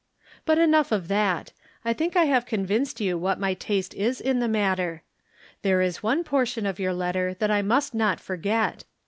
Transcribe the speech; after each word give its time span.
But 0.45 0.57
enough 0.57 0.91
of 0.91 1.09
that; 1.09 1.51
I 1.85 1.93
think 1.93 2.15
I 2.17 2.23
have 2.25 2.47
convinced 2.47 2.99
you 2.99 3.19
"what 3.19 3.39
my 3.39 3.53
taste 3.53 3.93
is 3.93 4.19
in 4.19 4.39
the 4.39 4.47
matter. 4.47 5.03
There 5.61 5.83
is 5.83 6.01
one 6.01 6.23
portion 6.23 6.65
of 6.65 6.79
your 6.79 6.95
letter 6.95 7.35
that 7.35 7.51
I 7.51 7.61
must 7.61 7.93
not 7.93 8.19
forget. 8.19 8.83